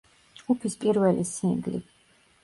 ჯგუფის 0.37 0.77
პირველი 0.83 1.25
სინგლი. 1.33 1.83